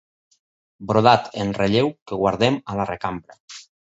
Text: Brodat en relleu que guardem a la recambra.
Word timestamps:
Brodat 0.91 1.27
en 1.43 1.51
relleu 1.59 1.91
que 2.11 2.19
guardem 2.23 2.59
a 2.75 2.79
la 2.83 2.89
recambra. 2.95 3.39